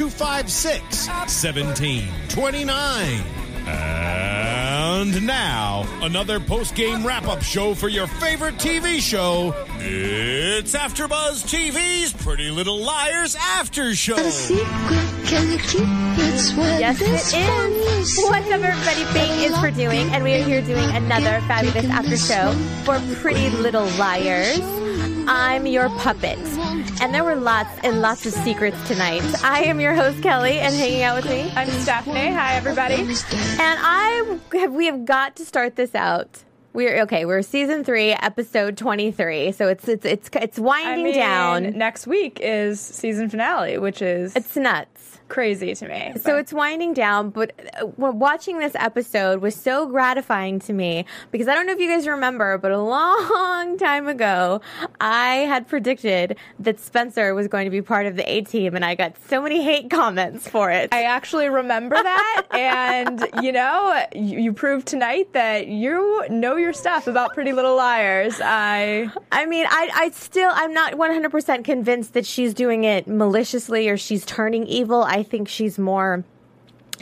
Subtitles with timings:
[0.00, 3.20] 256 1729.
[3.66, 9.54] And now, another post game wrap up show for your favorite TV show.
[9.78, 14.16] It's AfterBuzz TV's Pretty Little Liars After Show.
[14.16, 14.66] A secret,
[15.26, 16.80] can you keep it?
[16.80, 17.34] Yes, it is.
[18.24, 19.04] What's up, everybody?
[19.12, 22.52] Bing is for doing, and we are here doing another fabulous after show
[22.84, 24.79] for Pretty Little Liars.
[25.32, 26.38] I'm your puppet.
[27.00, 29.22] And there were lots and lots of secrets tonight.
[29.44, 31.52] I am your host, Kelly, and hanging out with me.
[31.54, 32.32] I'm Stephanie.
[32.32, 32.94] Hi, everybody.
[32.94, 36.42] And I have, we have got to start this out.
[36.72, 37.26] We're okay.
[37.26, 39.52] We're season three, episode twenty three.
[39.52, 41.78] So it's it's it's it's I winding mean, down.
[41.78, 45.09] next week is season finale, which is It's nuts.
[45.30, 46.12] Crazy to me.
[46.16, 51.06] So but- it's winding down, but uh, watching this episode was so gratifying to me
[51.30, 54.60] because I don't know if you guys remember, but a long time ago,
[55.00, 58.84] I had predicted that Spencer was going to be part of the A team, and
[58.84, 60.92] I got so many hate comments for it.
[60.92, 66.72] I actually remember that, and you know, you, you proved tonight that you know your
[66.72, 68.40] stuff about Pretty Little Liars.
[68.42, 73.88] I I mean, I, I still, I'm not 100% convinced that she's doing it maliciously
[73.88, 75.02] or she's turning evil.
[75.02, 76.24] I think she's more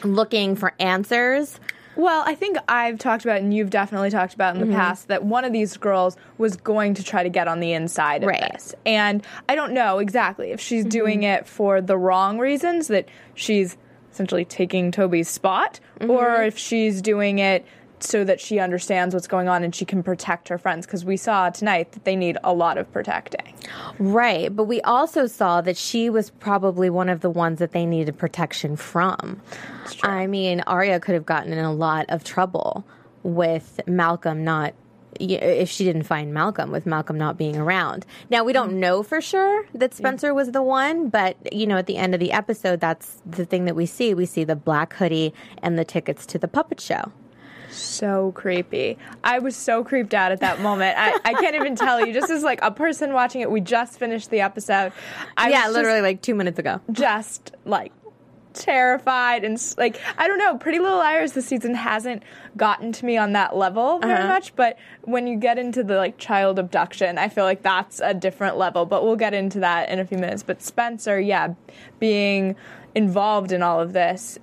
[0.05, 1.59] looking for answers.
[1.97, 4.77] well, I think I've talked about, and you've definitely talked about in the Mm-hmm.
[4.77, 8.23] past, that one of these girls was going to try to get on the inside
[8.23, 8.53] of Right.
[8.53, 10.89] this, and I don't know exactly if she's Mm-hmm.
[10.91, 13.77] doing it for the wrong reasons, that she's
[14.13, 16.11] essentially taking Toby's spot, Mm-hmm.
[16.13, 17.67] or if she's doing it
[18.03, 20.87] so that she understands what's going on and she can protect her friends.
[20.87, 23.55] Because we saw tonight that they need a lot of protecting.
[23.99, 27.87] Right, but we also saw that she was probably one of the ones that they
[27.87, 29.41] needed protection from.
[30.03, 32.85] I mean, Aria could have gotten in a lot of trouble
[33.23, 34.75] with Malcolm not
[35.21, 38.07] if she didn't find Malcolm with Malcolm not being around.
[38.31, 38.81] Now we don't mm-hmm.
[38.81, 42.21] know for sure that Spencer was the one, but you know at the end of
[42.21, 44.15] the episode that's the thing that we see.
[44.15, 47.13] We see the black hoodie and the tickets to the puppet show.
[47.71, 48.99] So creepy.
[49.23, 50.97] I was so creeped out at that moment.
[50.99, 52.13] I, I can't even tell you.
[52.13, 54.93] Just as like a person watching it, we just finished the episode.
[55.37, 56.81] I yeah, was literally like 2 minutes ago.
[56.91, 57.93] just, just like
[58.55, 60.57] terrified and like I don't know.
[60.57, 62.23] Pretty Little Liars this season hasn't
[62.57, 64.27] gotten to me on that level very Uh-huh.
[64.29, 64.57] much.
[64.57, 68.57] But when you get into the like child abduction, I feel like that's a different
[68.57, 68.85] level.
[68.87, 70.43] But we'll get into that in a few minutes.
[70.43, 71.55] But Spencer, yeah,
[72.01, 72.57] being
[72.95, 74.39] involved in all of this,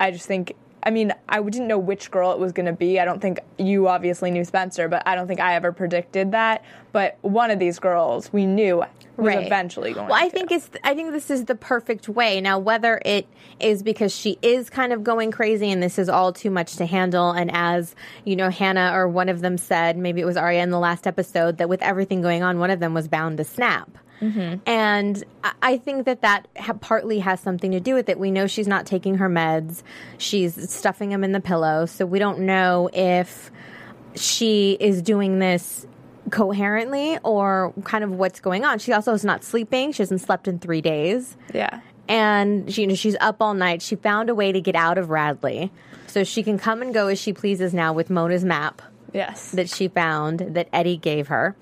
[0.00, 0.54] I just think.
[0.82, 2.98] I mean, I didn't know which girl it was going to be.
[2.98, 6.64] I don't think you obviously knew Spencer, but I don't think I ever predicted that.
[6.92, 8.86] But one of these girls we knew was
[9.18, 9.44] Right.
[9.46, 10.08] eventually going.
[10.08, 10.30] Well, I to.
[10.34, 10.70] think it's.
[10.82, 12.40] I think this is the perfect way.
[12.40, 13.26] Now, whether it
[13.60, 16.86] is because she is kind of going crazy and this is all too much to
[16.86, 20.62] handle, and as you know, Hanna or one of them said, maybe it was Aria
[20.62, 23.44] in the last episode, that with everything going on, one of them was bound to
[23.44, 23.98] snap.
[24.20, 24.56] Mm-hmm.
[24.68, 28.18] And I- I think that that ha- partly has something to do with it.
[28.18, 29.82] We know she's not taking her meds;
[30.18, 33.50] she's stuffing them in the pillow, so we don't know if
[34.14, 35.86] she is doing this
[36.30, 38.78] coherently or kind of what's going on.
[38.78, 39.92] She also is not sleeping.
[39.92, 41.36] She hasn't slept in three days.
[41.52, 41.80] yeah.
[42.08, 43.82] And she, you know, she's up all night.
[43.82, 45.70] She found a way to get out of Radley.
[46.08, 48.82] So she can come and go as she pleases now with Mona's map
[49.12, 49.52] Yes.
[49.52, 51.54] that she found that Eddie gave her.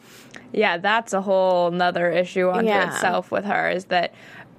[0.53, 2.89] Yeah, that's a whole nother issue unto Yeah.
[2.95, 4.15] itself with her is that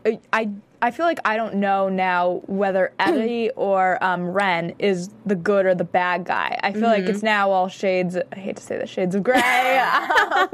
[0.06, 0.50] I- I
[0.82, 5.66] I feel like I don't know now whether Eddie or um, Wren is the good
[5.66, 6.58] or the bad guy.
[6.64, 8.16] I feel like it's now all shades.
[8.16, 9.78] I hate to say the shades of gray,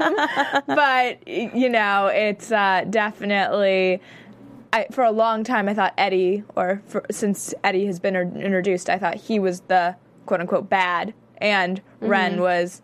[0.00, 0.14] um,
[0.66, 4.00] but you know, it's uh, definitely.
[4.72, 8.36] I, for a long time, I thought Eddie, or for, since Eddie has been in-
[8.42, 9.94] introduced, I thought he was the
[10.26, 12.82] quote unquote bad, and Wren was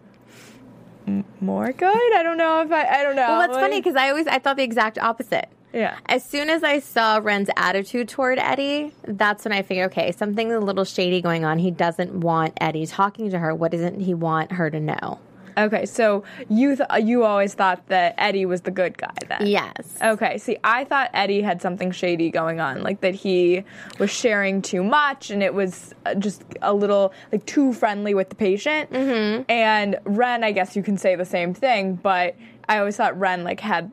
[1.41, 2.15] more good.
[2.17, 2.85] I don't know if I.
[2.87, 3.29] I don't know.
[3.29, 5.49] Well, that's funny because I always I thought the exact opposite.
[5.73, 5.97] Yeah.
[6.07, 10.53] As soon as I saw Wren's attitude toward Eddie, that's when I figured, okay, something's
[10.53, 11.59] a little shady going on.
[11.59, 13.55] He doesn't want Eddie talking to her.
[13.55, 15.19] What doesn't he want her to know?
[15.57, 19.47] Okay, so you th- you always thought that Eddie was the good guy then.
[19.47, 19.99] Yes.
[20.03, 23.65] Okay, see, I thought Eddie had something shady going on, like that he
[23.99, 28.29] was sharing too much and it was uh, just a little like too friendly with
[28.29, 28.91] the patient.
[28.91, 29.43] Mm-hmm.
[29.51, 32.37] And Wren, I guess you can say the same thing, but
[32.69, 33.91] I always thought Wren like had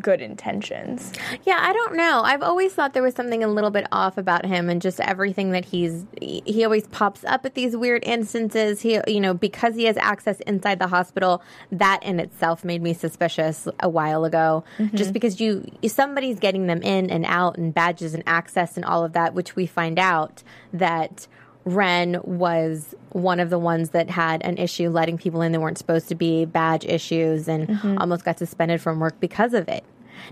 [0.00, 1.12] good intentions.
[1.44, 2.22] Yeah, I don't know.
[2.24, 5.50] I've always thought there was something a little bit off about him and just everything
[5.52, 8.80] that he's he always pops up at these weird instances.
[8.80, 11.42] He you know, because he has access inside the hospital,
[11.72, 14.64] that in itself made me suspicious a while ago.
[14.78, 14.96] Mm-hmm.
[14.96, 19.04] Just because you somebody's getting them in and out and badges and access and all
[19.04, 20.42] of that, which we find out
[20.72, 21.26] that
[21.68, 25.78] Wren was one of the ones that had an issue letting people in that weren't
[25.78, 27.98] supposed to be, badge issues, and mm-hmm.
[27.98, 29.84] almost got suspended from work because of it.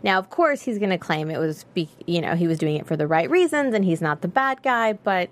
[0.03, 2.77] Now, of course, he's going to claim it was, be, you know, he was doing
[2.77, 5.31] it for the right reasons and he's not the bad guy, but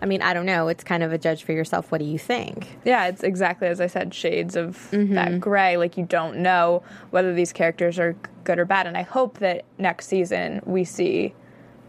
[0.00, 0.66] I mean, I don't know.
[0.66, 1.92] It's kind of a judge for yourself.
[1.92, 2.76] What do you think?
[2.84, 5.14] Yeah, it's exactly as I said, shades of mm-hmm.
[5.14, 5.76] that gray.
[5.76, 8.88] Like you don't know whether these characters are good or bad.
[8.88, 11.34] And I hope that next season we see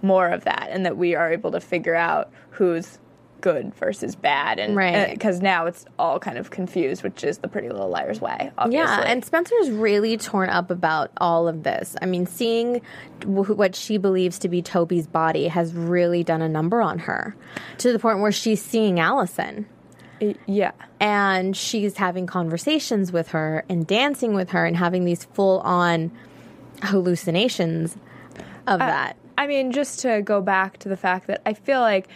[0.04, 3.00] more of that and that we are able to figure out who's
[3.43, 4.57] good versus bad.
[4.57, 5.09] And uh, Right.
[5.13, 8.49] because now it's all kind of confused, which is the Pretty Little Liars way.
[8.57, 8.77] Obviously.
[8.87, 11.95] Yeah, and Spencer's really torn up about all of this.
[12.01, 12.81] I mean, seeing
[13.23, 17.35] wh- what she believes to be Toby's body has really done a number on her
[17.79, 19.65] to the point where she's seeing Alison.
[20.47, 20.71] yeah.
[21.01, 26.11] and she's having conversations with her and dancing with her and having these full on
[26.81, 27.97] hallucinations
[28.67, 29.17] of that.
[29.37, 32.07] I mean, just to go back to the fact that I feel like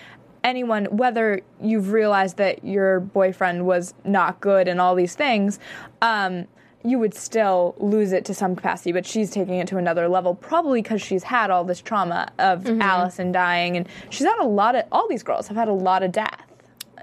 [0.48, 5.60] anyone, whether you've realized that your boyfriend was not good and all these things,
[6.02, 6.48] um,
[6.84, 8.92] you would still lose it to some capacity.
[8.94, 12.64] But she's taking it to another level, probably because she's had all this trauma of
[12.64, 12.82] Mm-hmm.
[12.82, 14.86] Alison dying, and she's had a lot of.
[14.92, 16.47] All these girls have had a lot of death.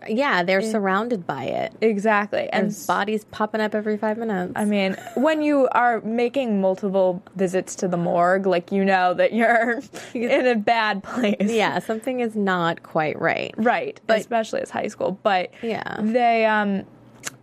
[0.09, 1.73] Yeah, they're surrounded by it.
[1.81, 4.53] Exactly, and And bodies popping up every five minutes.
[4.57, 9.33] I mean, when you are making multiple visits to the morgue, like you know that
[9.33, 9.81] you're
[10.15, 11.37] in a bad place.
[11.41, 13.55] yeah, something is not quite right.
[13.57, 15.19] Right, But- especially as high school.
[15.23, 15.97] But Yeah.
[16.01, 16.85] they, um,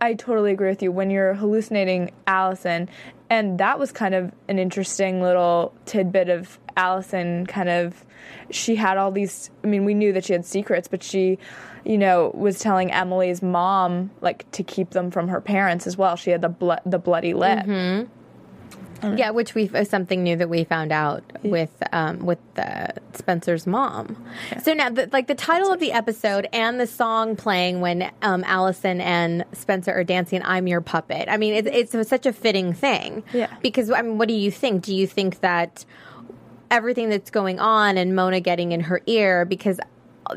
[0.00, 0.92] I totally agree with you.
[0.92, 2.88] When you're hallucinating Alison,
[3.30, 7.46] and that was kind of an interesting little tidbit of Alison.
[7.46, 8.04] Kind of,
[8.50, 9.50] she had all these.
[9.64, 11.38] I mean, we knew that she had secrets, but she,
[11.84, 16.16] you know, was telling Emily's mom like to keep them from her parents as well.
[16.16, 17.66] She had the the bloody lip.
[19.16, 23.66] Yeah, which we is something new that we found out with um, with uh, Spencer's
[23.66, 24.16] mom.
[24.62, 28.44] So now, the, like the title of the episode and the song playing when um,
[28.46, 32.72] Alison and Spencer are dancing, "I'm Your Puppet." I mean, it's, it's such a fitting
[32.72, 33.24] thing.
[33.32, 33.52] Yeah.
[33.60, 34.84] Because I mean, what do you think?
[34.84, 35.84] Do you think that
[36.70, 39.78] everything that's going on and Mona getting in her ear because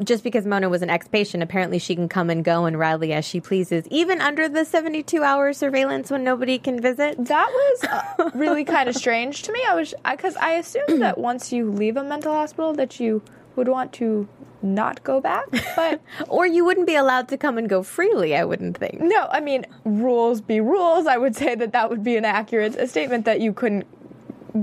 [0.04, 3.26] just because Mona was an ex-patient, apparently she can come and go and rally as
[3.26, 7.24] she pleases, even under the 72-hour surveillance when nobody can visit.
[7.26, 9.62] That was uh, really kind of strange to me.
[9.68, 13.22] I was because I assumed that once you leave a mental hospital that you
[13.56, 14.28] would want to
[14.62, 15.46] not go back,
[15.76, 19.00] but Or you wouldn't be allowed to come and go freely, I wouldn't think.
[19.00, 19.28] no.
[19.30, 21.06] I mean, rules be rules.
[21.06, 23.86] I would say that that would be an accurate statement that you couldn't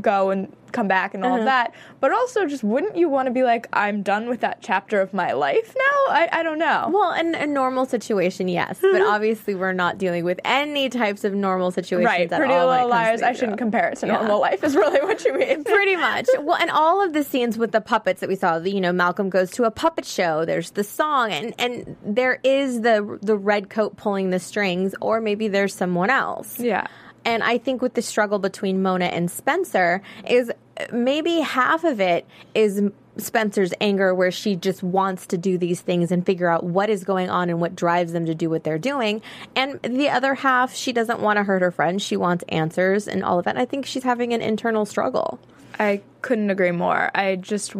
[0.02, 1.74] go and come back and all of that.
[2.00, 5.14] But also, just wouldn't you want to be like, I'm done with that chapter of
[5.14, 6.12] my life now?
[6.14, 6.90] I, I don't know.
[6.92, 9.10] Well, in a normal situation, yes, but mm-hmm.
[9.10, 12.88] obviously we're not dealing with any types of normal situations right, at Pretty all Little
[12.88, 13.22] Liars.
[13.22, 14.14] I shouldn't compare it to Yeah.
[14.14, 14.64] normal life.
[14.64, 15.64] Is really what you mean.
[15.72, 16.26] Pretty much.
[16.40, 19.30] Well, and all of the scenes with the puppets that we saw, you know, Malcolm
[19.30, 20.44] goes to a puppet show.
[20.44, 25.20] There's the song, and and there is the the red coat pulling the strings, or
[25.20, 26.58] maybe there's someone else.
[26.58, 26.86] Yeah.
[27.24, 30.50] And I think with the struggle between Mona and Spencer is
[30.92, 32.82] maybe half of it is
[33.18, 37.04] Spencer's anger where she just wants to do these things and figure out what is
[37.04, 39.20] going on and what drives them to do what they're doing.
[39.54, 42.02] And the other half, she doesn't want to hurt her friends.
[42.02, 43.50] She wants answers and all of that.
[43.50, 45.38] And I think she's having an internal struggle.
[45.78, 47.10] I couldn't agree more.
[47.14, 47.76] I just,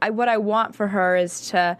[0.00, 1.76] I, what I want for her is to,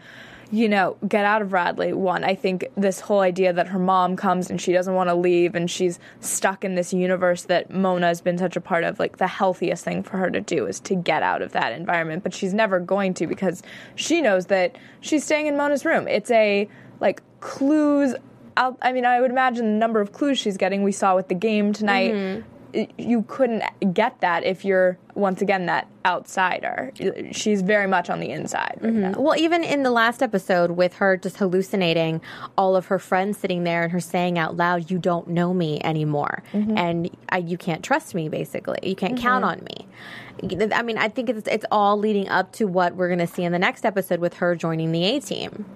[0.53, 1.95] you know, get out of Radley.
[1.95, 5.15] One, I think this whole idea that her mom comes and she doesn't want to
[5.15, 8.99] leave and she's stuck in this universe that Mona has been such a part of,
[8.99, 12.23] like the healthiest thing for her to do is to get out of that environment.
[12.23, 13.63] But she's never going to because
[13.95, 16.07] she knows that she's staying in Mona's room.
[16.07, 16.69] It's a
[17.01, 18.15] like clues.
[18.55, 20.83] I'll, I mean, I would imagine the number of clues she's getting.
[20.83, 22.13] We saw with the game tonight.
[22.13, 22.49] Mm-hmm.
[22.97, 23.63] You couldn't
[23.93, 26.93] get that if you're once again that outsider.
[27.33, 29.13] She's very much on the inside right mm-hmm.
[29.13, 29.21] now.
[29.21, 32.21] Well, even in the last episode with her just hallucinating
[32.57, 35.81] all of her friends sitting there and her saying out loud, "You don't know me
[35.85, 36.77] anymore, mm-hmm.
[36.77, 38.29] and I, you can't trust me.
[38.29, 39.61] Basically, you can't count mm-hmm.
[39.61, 43.21] on me." I mean, I think it's it's all leading up to what we're going
[43.21, 45.67] to see in the next episode with her joining the A team.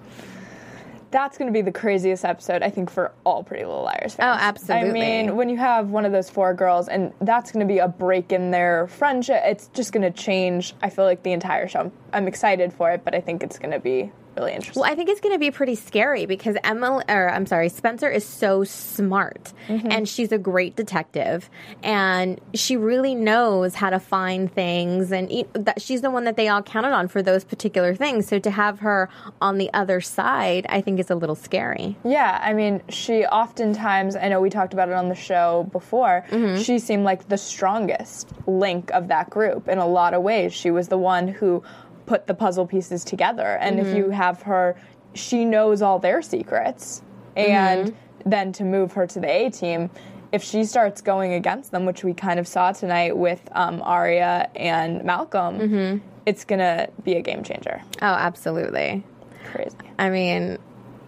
[1.11, 4.39] That's going to be the craziest episode I think for all Pretty Little Liars fans.
[4.39, 4.89] Oh, absolutely.
[4.89, 7.79] I mean, when you have one of those four girls, and that's going to be
[7.79, 10.73] a break in their friendship, it's just going to change.
[10.81, 11.79] I feel like the entire show.
[11.79, 14.81] I'm, I'm excited for it, but I think it's going to be really interesting.
[14.81, 18.09] Well, I think it's going to be pretty scary because Emma, or I'm sorry, Spencer
[18.09, 19.91] is so smart mm-hmm.
[19.91, 21.49] and she's a great detective
[21.83, 26.35] and she really knows how to find things and e- that she's the one that
[26.35, 28.27] they all counted on for those particular things.
[28.27, 29.09] So to have her
[29.41, 31.97] on the other side, I think is a little scary.
[32.03, 36.25] Yeah, I mean, she oftentimes, I know we talked about it on the show before,
[36.29, 36.61] mm-hmm.
[36.61, 40.53] she seemed like the strongest link of that group in a lot of ways.
[40.53, 41.63] She was the one who
[42.07, 43.57] put the puzzle pieces together.
[43.61, 44.13] And if you mm-hmm.
[44.13, 44.75] have her,
[45.13, 47.03] she knows all their secrets.
[47.35, 47.51] Mm-hmm.
[47.51, 47.95] And
[48.25, 49.91] then to move her to the A team,
[50.31, 54.49] if she starts going against them, which we kind of saw tonight with um, Aria
[54.55, 56.07] and Malcolm, mm-hmm.
[56.25, 57.81] it's going to be a game changer.
[58.01, 59.03] Oh, absolutely.
[59.51, 59.75] Crazy.
[59.99, 60.57] I mean,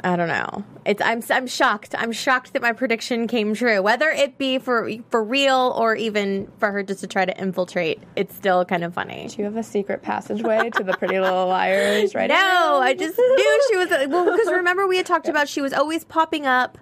[0.04, 0.64] I don't know.
[0.86, 1.94] It's I'm I'm shocked.
[1.98, 3.82] I'm shocked that my prediction came true.
[3.82, 8.02] Whether it be for for real or even for her just to try to infiltrate,
[8.16, 9.28] it's still kind of funny.
[9.28, 12.78] Do you have a secret passageway to the Pretty Little Liars right now?
[12.78, 16.04] I just knew she was well because remember we had talked about she was always
[16.06, 16.78] popping up.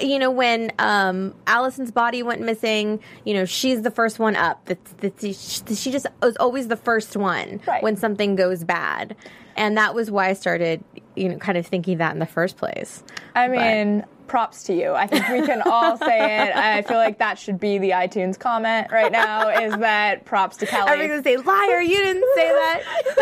[0.00, 4.64] You know when um, Alison's body went missing, you know she's the first one up.
[4.66, 7.82] That that she she just was always the first one Right.
[7.82, 9.16] when something goes bad,
[9.56, 10.82] and that was why I started
[11.14, 13.02] you know kind of thinking that in the first place.
[13.34, 14.92] I mean, props to you.
[14.92, 16.56] I think we can all say it.
[16.56, 20.66] I feel like that should be the iTunes comment right now is that props to
[20.66, 20.90] Kelly.
[20.90, 22.82] Everybody's gonna say, liar, you didn't say that.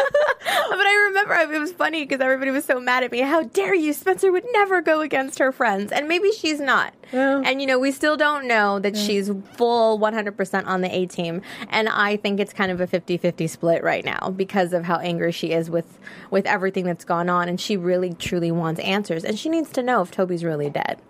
[0.70, 3.20] but I remember it was funny because everybody was so mad at me.
[3.20, 3.92] How dare you?
[3.92, 5.90] Spencer would never go against her friends.
[5.90, 6.94] And maybe she's not.
[7.12, 11.42] And, you know, we still don't know that she's full 100% on the A team.
[11.68, 14.96] And I think it's kind of a 50 50 split right now because of how
[14.96, 15.98] angry she is with,
[16.30, 17.48] with everything that's gone on.
[17.48, 19.24] And she really, truly wants answers.
[19.24, 21.00] And she needs to know if Toby's really dead.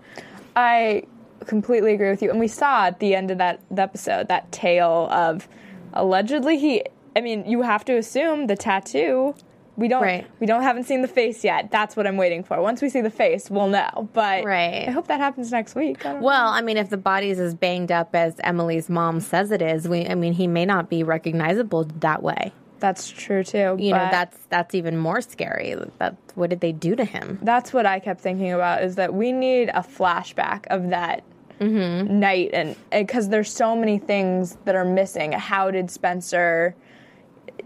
[0.56, 1.04] I
[1.46, 2.30] completely agree with you.
[2.30, 5.48] And we saw at the end of that episode that tale of
[5.92, 6.84] allegedly he.
[7.16, 9.34] I mean, you have to assume the tattoo.
[9.76, 10.02] We don't.
[10.02, 10.26] Right.
[10.40, 11.70] We don't haven't seen the face yet.
[11.70, 12.60] That's what I'm waiting for.
[12.60, 14.08] Once we see the face, we'll know.
[14.12, 14.86] But Right.
[14.88, 16.04] I hope that happens next week.
[16.04, 19.62] I Well, I mean, if the body's as banged up as Emily's mom says it
[19.62, 22.52] is, we, I mean, he may not be recognizable that way.
[22.80, 23.76] That's true too.
[23.78, 25.76] You know, that's that's even more scary.
[25.98, 27.38] That what did they do to him?
[27.42, 31.22] that's what I kept thinking about is that we need a flashback of that
[31.60, 32.18] mm-hmm.
[32.18, 35.32] night and because there's so many things that are missing.
[35.32, 36.74] How did Spencer?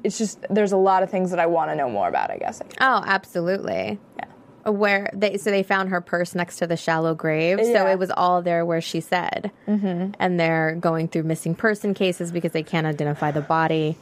[0.02, 2.30] It's just there's a lot of things that I want to know more about.
[2.30, 2.62] I guess.
[2.80, 3.98] Oh, absolutely.
[4.16, 4.70] Yeah.
[4.70, 8.10] Where they so they found her purse next to the shallow grave, so it was
[8.10, 10.12] all there where she said, mm-hmm.
[10.18, 13.98] and they're going through missing person cases because they can't identify the body,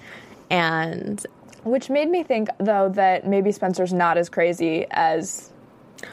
[0.50, 1.26] and
[1.64, 5.50] Which made me think though that maybe Spencer's not as crazy as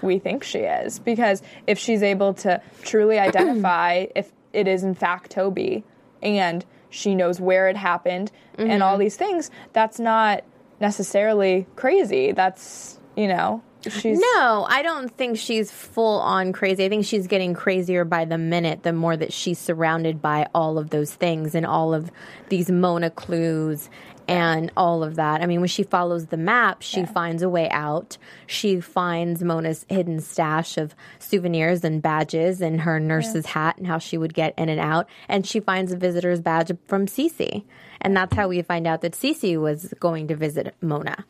[0.01, 4.95] we think she is because if she's able to truly identify if it is in
[4.95, 5.83] fact Toby
[6.21, 9.01] and she knows where it happened and all mm-hmm.
[9.01, 10.43] these things, that's not
[10.79, 12.31] necessarily crazy.
[12.31, 16.83] That's, you know, she's No, I don't think she's full on crazy.
[16.85, 20.77] I think she's getting crazier by the minute the more that she's surrounded by all
[20.77, 22.11] of those things and all of
[22.49, 23.89] these Mona clues
[24.29, 25.41] and all of that.
[25.41, 28.17] I mean, when she follows the map, she finds a way out.
[28.45, 33.97] She finds Mona's hidden stash of souvenirs and badges and her nurse's hat and how
[33.97, 35.07] she would get in and out.
[35.27, 37.63] And she finds a visitor's badge from Cece.
[38.01, 41.25] And that's how we find out that Cece was going to visit Mona.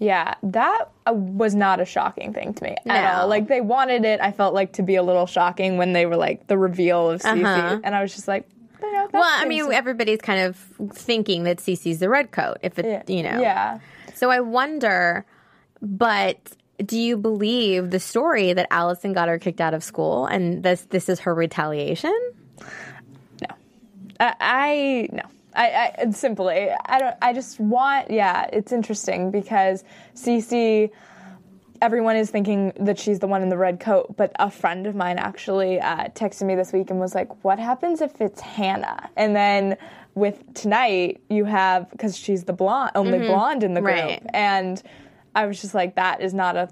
[0.00, 3.22] Yeah, that uh, was not a shocking thing to me at No.
[3.22, 3.28] all.
[3.28, 6.16] Like they wanted it, I felt like to be a little shocking when they were
[6.16, 7.80] like the reveal of Cece, Uh-huh.
[7.84, 8.48] and I was just like,
[8.88, 10.56] you know, that Well, I mean, everybody's kind of
[10.92, 12.58] thinking that Cece's the red coat.
[12.62, 13.80] If it, yeah, you know, yeah.
[14.14, 15.24] So I wonder,
[15.80, 16.38] but
[16.84, 20.82] do you believe the story that Alison got her kicked out of school and this
[20.90, 22.16] this is her retaliation?
[23.40, 23.54] No,
[24.20, 25.22] I, I no.
[25.54, 29.82] I, I simply I don't I just want yeah it's interesting because
[30.14, 30.90] Cece
[31.80, 34.94] everyone is thinking that she's the one in the red coat, but a friend of
[34.94, 39.10] mine actually uh, texted me this week and was like, "What happens if it's Hanna?"
[39.16, 39.76] And then
[40.14, 44.22] with tonight, you have because she's the blonde, only blonde in the group, Right.
[44.34, 44.82] and
[45.34, 46.68] I was just like, "That is not a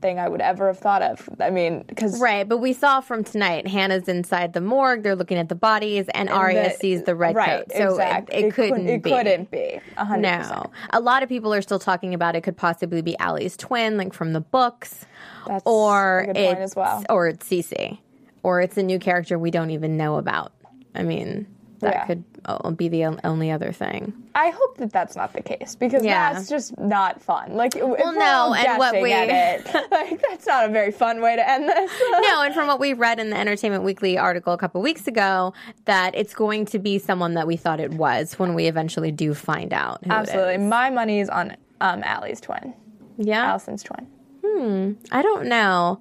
[0.00, 3.24] thing I would ever have thought of." I mean, because Right, but we saw from
[3.24, 5.02] tonight, Hanna's inside the morgue.
[5.02, 7.76] They're looking at the bodies, and, Aria sees the red right, coat.
[7.76, 8.36] So exactly.
[8.36, 9.10] it, it, couldn't It be.
[9.10, 9.80] couldn't be.
[9.96, 12.42] a hundred No, a lot of people are still talking about it.
[12.42, 15.06] Could possibly be Allie's twin, like from the books,
[15.46, 17.04] That's or a good it's point as well.
[17.08, 17.98] or it's Cece,
[18.42, 20.52] or it's a new character we don't even know about.
[20.94, 21.46] I mean,
[21.80, 22.06] that Yeah.
[22.06, 24.12] could uh, be the only other thing.
[24.34, 26.32] I hope that that's not the case because Yeah.
[26.32, 27.54] that's just not fun.
[27.54, 31.20] Like, well, if no, and what we- at it, like that's not a very fun
[31.20, 31.90] way to end this.
[32.10, 35.52] no, and from what we read in the Entertainment Weekly article a couple weeks ago,
[35.84, 39.34] that it's going to be someone that we thought it was when we eventually do
[39.34, 40.00] find out.
[40.08, 42.72] Absolutely, my money is on um, Allie's twin,
[43.18, 43.50] Yeah.
[43.50, 44.06] Alison's twin.
[44.44, 44.92] Hmm.
[45.12, 46.00] I don't know.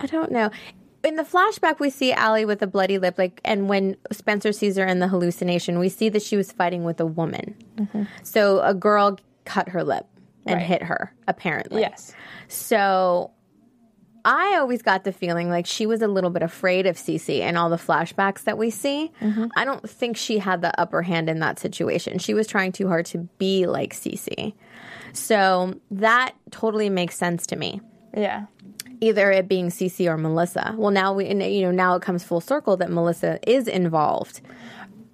[0.00, 0.50] I don't know.
[1.06, 4.76] In the flashback, we see Allie with a bloody lip, like, and when Spencer sees
[4.76, 7.54] her in the hallucination, we see that she was fighting with a woman.
[7.76, 8.02] Mm-hmm.
[8.24, 10.04] So a girl cut her lip
[10.46, 10.66] and Right.
[10.66, 11.82] hit her, apparently.
[11.82, 12.12] Yes,
[12.48, 13.30] So
[14.24, 17.56] I always got the feeling like she was a little bit afraid of Cece and
[17.56, 19.12] all the flashbacks that we see.
[19.20, 19.46] Mm-hmm.
[19.56, 22.18] I don't think she had the upper hand in that situation.
[22.18, 24.54] She was trying too hard to be like Cece.
[25.12, 27.80] So that totally makes sense to me
[28.16, 28.46] yeah,
[29.00, 30.74] either it being Cece or Melissa.
[30.76, 34.40] Well, now we, you know, now it comes full circle that Melissa is involved.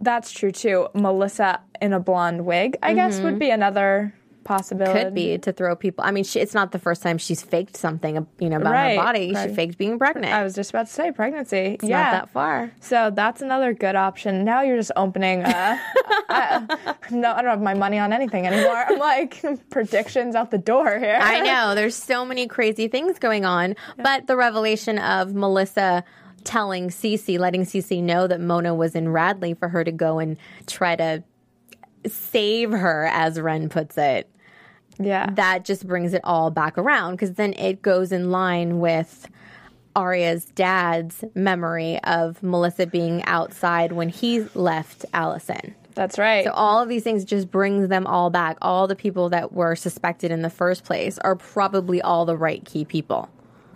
[0.01, 0.89] that's true too.
[0.95, 3.39] Melissa in a blonde wig, I guess, would mm-hmm.
[3.39, 5.05] be another possibility.
[5.05, 6.05] Could be to throw people.
[6.05, 8.97] I mean, she, it's not the first time she's faked something, you know, about Right,
[8.97, 9.35] her body.
[9.35, 10.33] She faked being pregnant.
[10.33, 11.57] I was just about to say pregnancy.
[11.57, 12.73] it's yeah, not that far.
[12.81, 14.45] So that's another good option.
[14.45, 15.45] Now you're just opening.
[15.45, 15.79] Uh,
[16.29, 18.85] I, no, I don't have my money on anything anymore.
[18.89, 21.19] I'm like predictions out the door here.
[21.21, 26.05] I know there's so many crazy things going on, but the revelation of Melissa
[26.45, 30.37] telling Cece, letting Cece know that Mona was in Radley for her to go and
[30.67, 31.23] try to
[32.07, 34.29] save her, as Wren puts it.
[34.99, 35.31] Yeah.
[35.37, 39.27] that just brings it all back around because then it goes in line with
[39.97, 45.75] Aria's dad's memory of Melissa being outside when he left Alison.
[45.95, 46.45] That's right.
[46.45, 48.59] So all of these things just brings them all back.
[48.63, 52.65] All the people that were suspected in the first place are probably all the right
[52.65, 53.29] key people.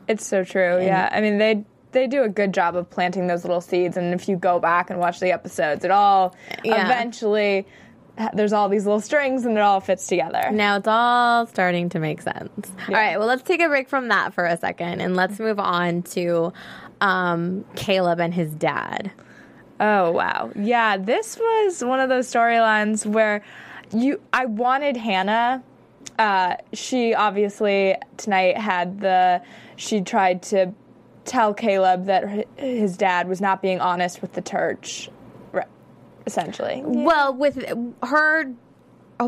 [0.08, 0.82] It's so true.
[0.82, 1.08] yeah.
[1.12, 4.28] I mean, they they do a good job of planting those little seeds, and if
[4.28, 6.84] you go back and watch the episodes, it all Yeah.
[6.84, 7.66] eventually
[8.34, 10.50] there's all these little strings, and it all fits together.
[10.52, 12.70] Now it's all starting to make sense.
[12.88, 15.58] All right, well, let's take a break from that for a second and let's move
[15.58, 16.52] on to
[17.00, 19.12] um, Caleb and his dad.
[19.78, 20.50] Oh wow.
[20.54, 23.44] Yeah, this was one of those storylines where
[23.92, 25.62] you I wanted Hanna
[26.18, 29.42] uh, she obviously tonight had the
[29.76, 30.72] she tried to
[31.24, 35.10] tell Caleb that his dad was not being honest with the church
[36.26, 36.82] essentially.
[36.84, 37.64] Well, with
[38.02, 38.52] her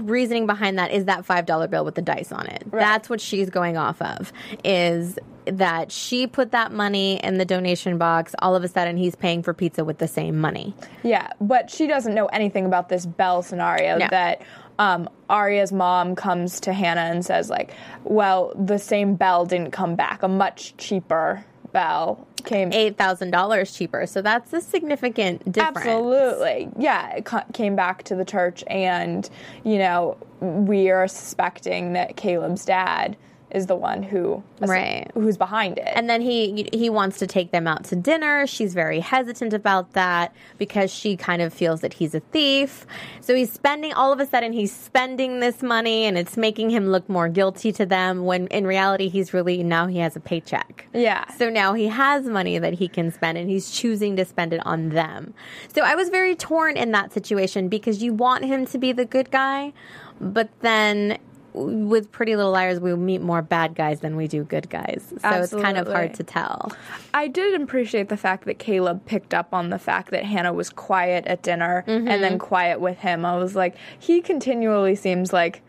[0.02, 2.64] reasoning behind that is that five dollar bill with the dice on it.
[2.70, 4.32] That's what she's going off of.
[4.64, 8.34] Is that she put that money in the donation box?
[8.40, 10.74] All of a sudden, he's paying for pizza with the same money.
[11.02, 14.08] Yeah, but she doesn't know anything about this Bell scenario No.
[14.10, 14.42] that
[14.78, 17.72] um, Aria's mom comes to Hanna and says like,
[18.04, 20.22] "Well, the same Bell didn't come back.
[20.22, 24.06] A much cheaper Bell came Eight thousand dollars cheaper.
[24.06, 25.86] So that's a significant difference.
[25.86, 26.70] Absolutely.
[26.78, 29.28] Yeah, it came back to the church, and,
[29.64, 33.16] you know, we are suspecting that Caleb's dad
[33.50, 35.10] is the one who Right.
[35.14, 35.88] who's behind it.
[35.94, 38.46] And then he he wants to take them out to dinner.
[38.46, 42.86] She's very hesitant about that because she kind of feels that he's a thief.
[43.20, 46.88] So he's spending all of a sudden he's spending this money and it's making him
[46.88, 50.86] look more guilty to them when in reality he's really now he has a paycheck.
[50.92, 51.24] Yeah.
[51.36, 54.60] So now he has money that he can spend and he's choosing to spend it
[54.66, 55.34] on them.
[55.74, 59.04] So I was very torn in that situation because you want him to be the
[59.04, 59.72] good guy,
[60.20, 61.18] but then
[61.66, 65.12] with Pretty Little Liars, we meet more bad guys than we do good guys.
[65.20, 66.72] So it's kind of hard to tell.
[67.14, 70.70] I did appreciate the fact that Caleb picked up on the fact that Hanna was
[70.70, 72.20] quiet at dinner and Mm-hmm.
[72.22, 73.24] then quiet with him.
[73.24, 75.62] I was like, he continually seems like.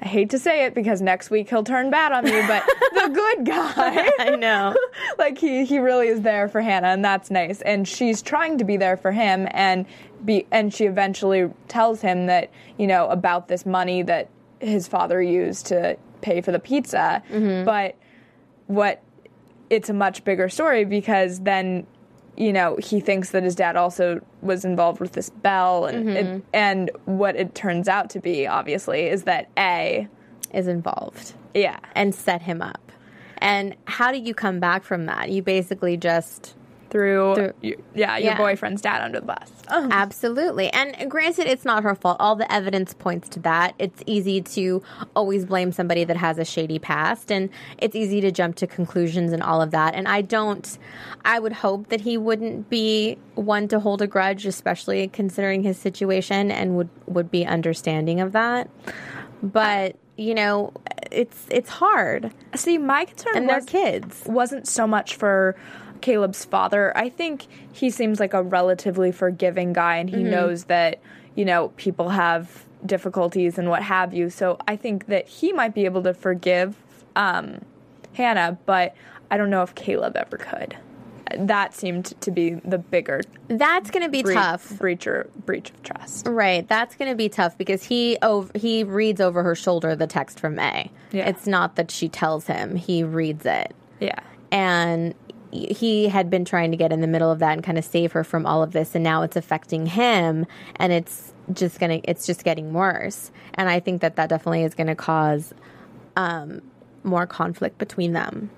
[0.00, 2.62] I hate to say it because next week he'll turn bad on me, but
[2.94, 4.08] the good guy.
[4.20, 4.72] I know.
[5.18, 8.64] like he he really is there for Hanna and that's nice and she's trying to
[8.64, 9.86] be there for him and
[10.24, 14.28] be and she eventually tells him that you know about this money that
[14.60, 17.22] his father used to pay for the pizza.
[17.30, 17.64] Mm-hmm.
[17.64, 17.96] But
[18.66, 19.02] what
[19.70, 21.86] it's a much bigger story because then
[22.36, 26.26] you know he thinks that his dad also was involved with this bell and it,
[26.26, 26.38] mm-hmm.
[26.52, 30.08] and what it turns out to be obviously is that a
[30.52, 31.34] Is involved.
[31.54, 31.78] Yeah.
[31.94, 32.92] And set him up.
[33.38, 35.30] And how do you come back from that?
[35.30, 36.54] You basically just
[36.90, 38.36] through, Through- y- yeah, your Yeah.
[38.38, 39.50] boyfriend's dad under the bus.
[39.70, 39.88] Oh.
[39.90, 40.70] Absolutely.
[40.70, 42.16] And granted, it's not her fault.
[42.20, 43.74] All the evidence points to that.
[43.78, 44.82] It's easy to
[45.14, 49.32] always blame somebody that has a shady past, and it's easy to jump to conclusions
[49.32, 49.94] and all of that.
[49.94, 50.78] And I don't,
[51.24, 55.78] I would hope that he wouldn't be one to hold a grudge, especially considering his
[55.78, 58.68] situation, and would, would be understanding of that.
[59.42, 60.72] But, you know,
[61.12, 62.32] it's it's hard.
[62.54, 64.22] See, my concern And they're was, kids.
[64.26, 65.54] wasn't so much for
[66.00, 66.96] Caleb's father.
[66.96, 71.00] I think he seems like a relatively forgiving guy and he knows that,
[71.34, 74.30] you know, people have difficulties and what have you.
[74.30, 76.76] So I think that he might be able to forgive
[77.16, 77.60] um,
[78.14, 78.94] Hanna, but
[79.30, 80.76] I don't know if Caleb ever could.
[81.36, 84.70] That seemed to be the bigger That's going to be bre- tough.
[84.78, 86.26] breach or breach of trust.
[86.26, 90.06] Right, that's going to be tough because he ov- he reads over her shoulder the
[90.06, 90.90] text from May.
[91.12, 91.28] Yeah.
[91.28, 94.18] It's not that she tells him; he reads it, Yeah.
[94.50, 95.14] and
[95.50, 98.12] he had been trying to get in the middle of that and kind of save
[98.12, 102.26] her from all of this, and now it's affecting him, and it's just gonna it's
[102.26, 103.30] just getting worse.
[103.54, 105.52] And I think that that definitely is going to cause
[106.16, 106.62] um,
[107.02, 108.50] more conflict between them.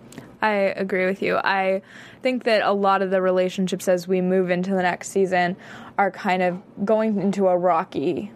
[0.43, 1.37] I agree with you.
[1.37, 1.83] I
[2.23, 5.57] think that a lot of the relationships as we move into the next season
[5.99, 8.33] are kind of going into a rocky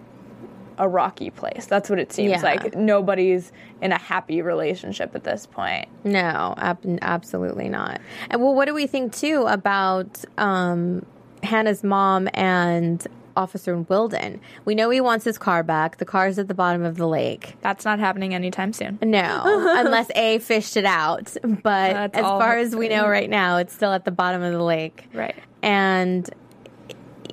[0.79, 1.67] a rocky place.
[1.67, 2.41] That's what it seems Yeah.
[2.43, 2.75] like.
[2.75, 5.87] Nobody's in a happy relationship at this point.
[6.05, 8.01] No, ab- absolutely not.
[8.31, 11.05] And well, what do we think too about um,
[11.43, 13.07] Hanna's mom and
[13.37, 14.41] Officer Wilden?
[14.65, 15.99] We know he wants his car back.
[15.99, 17.57] The car's at the bottom of the lake.
[17.61, 18.99] That's not happening anytime soon.
[19.03, 19.43] No,
[19.77, 21.37] unless A fished it out.
[21.43, 24.53] But That's as far as we know right now, it's still at the bottom of
[24.53, 25.09] the lake.
[25.13, 25.35] Right.
[25.63, 26.29] And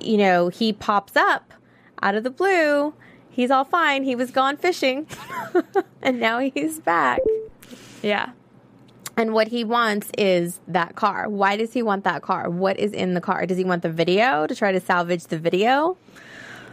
[0.00, 1.52] you know, he pops up
[2.02, 2.92] out of the blue.
[3.32, 4.04] He's all fine.
[4.04, 5.06] He was gone fishing.
[6.02, 7.20] and now he's back.
[8.02, 8.30] Yeah.
[9.16, 11.28] And what he wants is that car.
[11.28, 12.48] Why does he want that car?
[12.48, 13.44] What is in the car?
[13.46, 15.96] Does he want the video to try to salvage the video?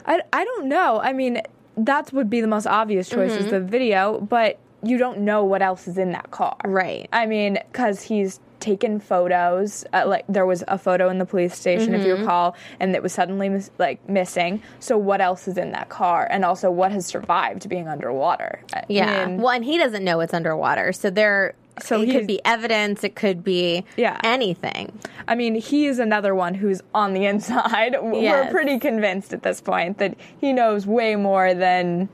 [0.06, 1.00] I, I don't know.
[1.02, 1.42] I mean,
[1.78, 3.46] that would be the most obvious choice Mm-hmm.
[3.46, 6.56] is the video, but you don't know what else is in that car.
[6.66, 7.10] Right.
[7.12, 9.86] I mean, because he's taken photos.
[9.94, 12.22] Uh, like there was a photo in the police station, if you Mm-hmm.
[12.24, 14.62] recall, and it was suddenly mis- like missing.
[14.80, 18.62] So what else is in that car, and also what has survived being underwater?
[18.74, 19.26] I Yeah.
[19.26, 20.92] mean, well, and he doesn't know it's underwater.
[20.94, 24.20] So there So so it could be evidence, it could be Yeah.
[24.24, 24.92] anything.
[25.30, 27.96] I mean, he is another one who's on the inside.
[28.14, 28.46] Yes.
[28.48, 32.10] We're pretty convinced at this point that he knows way more than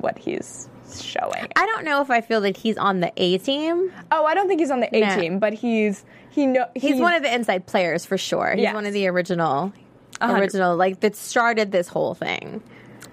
[0.00, 1.46] what he's showing.
[1.56, 3.92] I don't know if I feel that he's on the A team.
[4.10, 5.16] Oh, I don't think he's on the A No.
[5.20, 8.52] team, but he's he know He's, one of the inside players for sure.
[8.52, 8.74] He's Yes.
[8.74, 9.72] one of the original
[10.20, 12.62] hundred- original like that started this whole thing.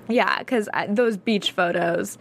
[0.07, 2.17] Yeah, because those beach photos.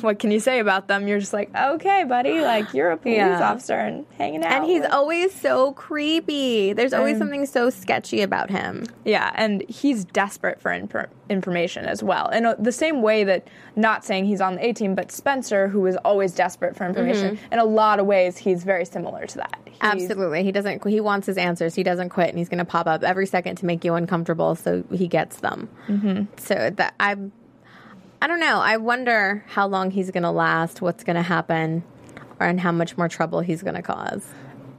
[0.00, 1.08] what can you say about them?
[1.08, 3.50] You're just like, okay, buddy, like you're a police Yeah.
[3.50, 4.52] officer and hanging out.
[4.52, 6.72] And he's with- always so creepy.
[6.72, 8.84] There's always And- something so sketchy about him.
[9.04, 12.28] yeah, and he's desperate for infor- information as well.
[12.28, 15.68] In uh, the same way that, not saying he's on the A team, but Spencer,
[15.68, 19.36] who is always desperate for information, in a lot of ways, he's very similar to
[19.38, 19.58] that.
[19.80, 20.44] Absolutely.
[20.44, 21.74] He doesn't he wants his answers.
[21.74, 24.54] He doesn't quit and he's going to pop up every second to make you uncomfortable
[24.54, 25.68] so he gets them.
[25.88, 26.24] Mm-hmm.
[26.36, 27.16] So that I
[28.22, 28.60] I don't know.
[28.60, 31.82] I wonder how long he's going to last, what's going to happen,
[32.38, 34.26] or and how much more trouble he's going to cause.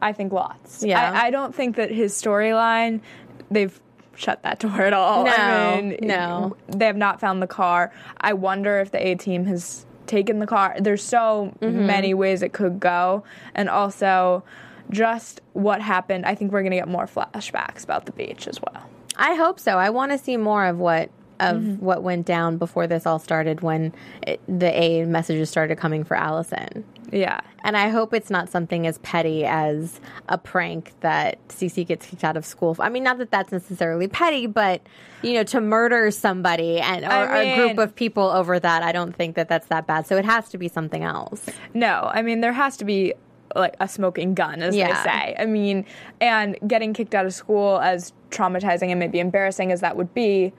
[0.02, 0.84] I think lots.
[0.84, 1.12] Yeah.
[1.12, 3.02] I, I don't think that his storyline,
[3.50, 3.80] they've
[4.16, 5.26] shut that door at all.
[5.26, 6.56] No, I mean, no.
[6.68, 7.92] They have not found the car.
[8.20, 10.76] I wonder if the A team has taken the car.
[10.80, 11.86] There's so Mm-hmm.
[11.88, 13.24] many ways it could go.
[13.56, 14.44] And also,
[14.92, 16.26] just what happened.
[16.26, 18.86] I think we're going to get more flashbacks about the beach as well.
[19.16, 19.78] I hope so.
[19.78, 21.84] I want to see more of what of Mm-hmm.
[21.84, 23.94] what went down before this all started when
[24.28, 26.86] it, the A messages started coming for Alison.
[27.12, 27.42] Yeah.
[27.64, 30.00] And I hope it's not something as petty as
[30.30, 32.76] a prank that Cece gets kicked out of school.
[32.80, 34.82] I mean, not that that's necessarily petty, but
[35.24, 38.92] you know, to murder somebody and or I a group of people over that, I
[38.92, 40.06] don't think that that's that bad.
[40.06, 41.48] So it has to be something else.
[41.74, 43.16] No, I mean there has to be
[43.56, 44.88] like a smoking gun, as Yeah.
[44.88, 45.36] they say.
[45.40, 45.86] I mean,
[46.20, 50.54] and getting kicked out of school, as traumatizing and maybe embarrassing as that would be,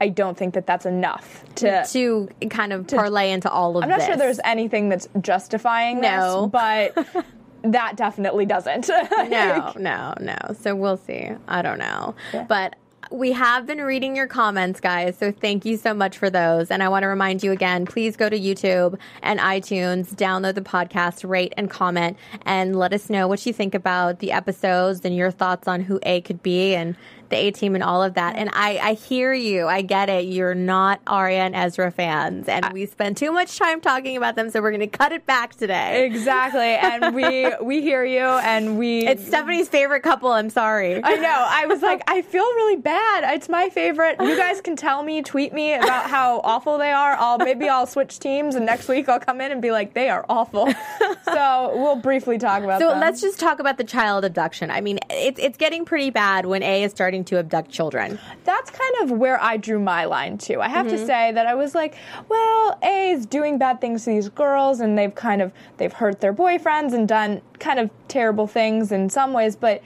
[0.00, 1.84] I don't think that that's enough to.
[1.86, 4.06] To kind of parlay into all of I'm not this.
[4.08, 6.42] sure there's anything that's justifying No.
[6.42, 6.50] this,
[7.64, 8.88] but that definitely doesn't.
[9.28, 10.36] no, no, no.
[10.60, 11.30] So we'll see.
[11.48, 12.14] I don't know.
[12.48, 12.76] But
[13.10, 15.16] we have been reading your comments, guys.
[15.18, 16.70] So thank you so much for those.
[16.70, 20.60] And I want to remind you again, please go to YouTube and iTunes, download the
[20.60, 25.14] podcast, rate and comment, and let us know what you think about the episodes and
[25.14, 26.96] your thoughts on who A could be and
[27.28, 28.36] the A team and all of that.
[28.36, 29.66] And I, I hear you.
[29.66, 30.26] I get it.
[30.26, 32.48] You're not Aria and Ezra fans.
[32.48, 35.26] And we spend too much time talking about them, so we're going to cut it
[35.26, 36.06] back today.
[36.06, 36.60] Exactly.
[36.60, 40.32] And we we hear you and we It's Stephanie's favorite couple.
[40.32, 41.02] I'm sorry.
[41.02, 41.46] I know.
[41.48, 43.34] I was like, I feel really bad.
[43.34, 44.16] It's my favorite.
[44.20, 47.16] You guys can tell me, tweet me about how awful they are.
[47.18, 50.08] I'll maybe I'll switch teams, and next week I'll come in and be like, they
[50.08, 50.72] are awful.
[51.24, 52.80] So we'll briefly talk about.
[52.80, 53.00] So them.
[53.00, 54.70] let's just talk about the child abduction.
[54.70, 58.18] I mean, it's it's getting pretty bad when A is starting to abduct children.
[58.44, 60.60] that's kind of where I drew my line too.
[60.60, 60.96] I have Mm-hmm.
[60.96, 61.94] to say that I was like,
[62.28, 66.20] well, A is doing bad things to these girls, and they've kind of they've hurt
[66.20, 69.82] their boyfriends and done kind of terrible things in some ways, but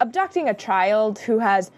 [0.00, 1.70] abducting a child who has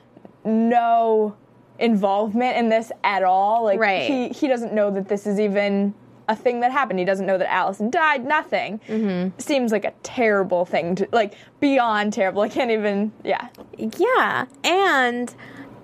[0.45, 1.35] no
[1.79, 4.03] involvement in this at all, like Right.
[4.09, 5.95] he he doesn't know that this is even
[6.29, 6.99] a thing that happened.
[6.99, 8.25] He doesn't know that Alison died.
[8.25, 9.39] Nothing Mm-hmm.
[9.39, 12.43] seems like a terrible thing to like beyond terrible.
[12.43, 13.13] I can't even.
[13.25, 15.35] Yeah, Yeah, and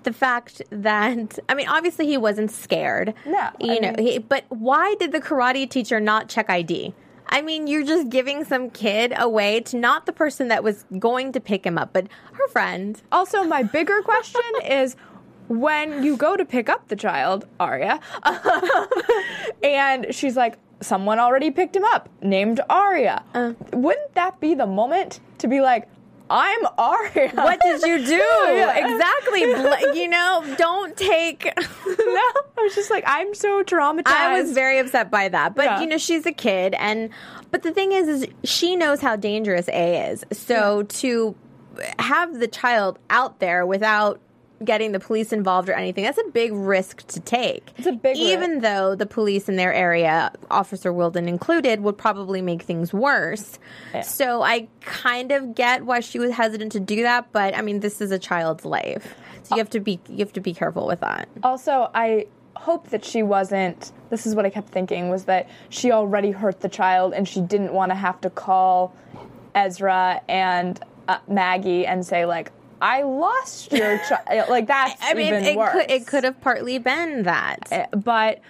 [0.04, 3.14] the fact that I mean, obviously he wasn't scared.
[3.26, 6.94] No, I you know, mean- he, but why did the karate teacher not check ID?
[7.30, 11.32] I mean, you're just giving some kid away to not the person that was going
[11.32, 13.02] to pick him up, but her friend.
[13.12, 14.96] Also, my bigger question is
[15.48, 18.00] when you go to pick up the child, Aria,
[19.62, 23.22] and she's like, someone already picked him up, named Aria.
[23.34, 23.54] Uh.
[23.72, 25.88] Wouldn't that be the moment to be like,
[26.30, 27.30] I'm Aria?
[27.34, 28.14] What did you do?
[28.58, 28.86] Yeah.
[28.86, 29.40] Exactly.
[30.00, 31.44] You know, don't take.
[31.44, 34.08] no, I was just like, I'm so traumatized.
[34.08, 35.54] I was very upset by that.
[35.54, 35.80] But Yeah.
[35.80, 37.10] you know, she's a kid and
[37.50, 40.24] but the thing is is she knows how dangerous A is.
[40.32, 41.34] So to
[41.98, 44.20] have the child out there without
[44.64, 47.70] getting the police involved or anything, that's a big risk to take.
[47.76, 48.62] It's a big Even risk.
[48.62, 53.58] though the police in their area, Officer Wilden included, would probably make things worse.
[54.02, 57.80] So I kind of get why she was hesitant to do that, but I mean
[57.80, 59.14] this is a child's life.
[59.44, 61.28] So you have to be you have to be careful with that.
[61.42, 63.92] Also, I hope that she wasn't.
[64.10, 67.40] This is what I kept thinking was that she already hurt the child and she
[67.40, 68.94] didn't want to have to call
[69.54, 75.14] Ezra and uh, Maggie and say like, "I lost your child." Eh, like that's I
[75.14, 77.68] mean, even it could it could have partly been that.
[77.70, 78.40] Eh, but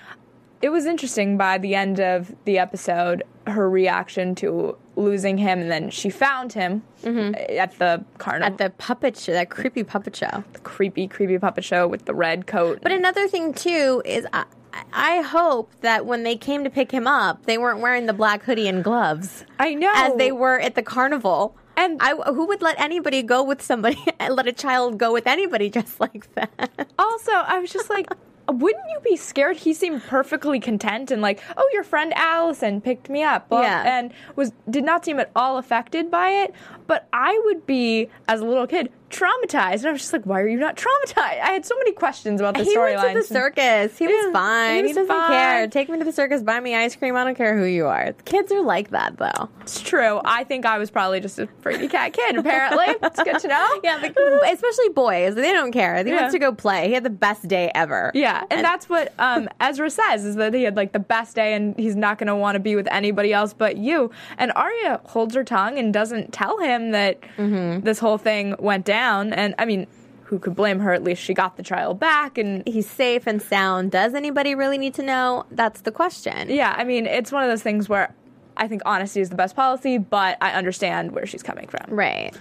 [0.61, 5.71] it was interesting by the end of the episode her reaction to losing him and
[5.71, 7.35] then she found him mm-hmm.
[7.35, 10.45] eh, at the carnival At the puppet show, that creepy puppet show.
[10.64, 14.45] creepy creepy puppet show with the red coat But another thing too is I,
[14.93, 18.43] I hope that when they came to pick him up, they weren't wearing the black
[18.43, 19.45] hoodie and gloves.
[19.59, 19.93] I know.
[19.95, 21.57] as they were at the carnival.
[21.79, 25.27] And- I, who would let anybody go with somebody and let a child go with
[25.27, 26.88] anybody just like that?
[26.99, 28.07] Also, I was just like,
[28.49, 29.59] wouldn't you be scared?
[29.59, 33.99] He seemed perfectly content and like, oh, your friend Alison picked me up, well, Yeah.
[33.99, 36.55] and was did not seem at all affected by it.
[36.88, 40.40] But I would be, as a little kid, traumatized, and I was just like, why
[40.40, 41.16] are you not traumatized?
[41.40, 42.90] I had so many questions about the storyline.
[42.90, 43.96] he went to the circus.
[43.98, 44.85] He was fine.
[44.85, 45.31] he He, doesn't fine.
[45.31, 45.66] care.
[45.68, 46.42] Take me to the circus.
[46.42, 47.16] Buy me ice cream.
[47.16, 48.12] I don't care who you are.
[48.24, 49.48] Kids are like that, though.
[49.62, 50.20] It's true.
[50.24, 52.37] I think I was probably just a fraidy cat kid.
[52.37, 53.81] Apparently, it's good to know.
[53.83, 54.16] Yeah, like,
[54.53, 55.35] especially boys.
[55.35, 56.03] They don't care.
[56.05, 56.20] He Yeah.
[56.22, 56.88] wants to go play.
[56.88, 58.11] He had the best day ever.
[58.14, 61.55] Yeah, and, that's what um, Ezra says is that he had like the best day
[61.55, 64.11] and he's not going to want to be with anybody else but you.
[64.37, 67.81] And Aria holds her tongue and doesn't tell him that mm-hmm.
[67.81, 69.33] this whole thing went down.
[69.33, 69.87] And I mean,
[70.25, 70.93] who could blame her?
[70.93, 72.38] At least she got the child back.
[72.38, 73.91] And He's safe and sound.
[73.91, 75.47] Does anybody really need to know?
[75.51, 76.51] That's the question.
[76.51, 78.14] yeah, I mean, it's one of those things where
[78.59, 81.94] I think honesty is the best policy, but I understand where she's coming from.
[81.94, 82.37] Right.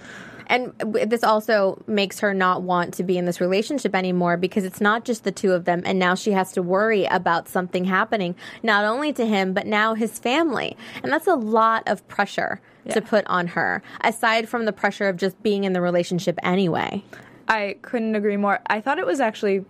[0.47, 4.79] And this also makes her not want to be in this relationship anymore because it's
[4.79, 5.83] not just the two of them.
[5.85, 9.93] And now she has to worry about something happening, not only to him, but now
[9.93, 10.77] his family.
[11.03, 15.17] And that's a lot of pressure to put on her, aside from the pressure of
[15.17, 17.03] just being in the relationship anyway.
[17.49, 18.59] I couldn't agree more.
[18.67, 19.65] I thought it was actually,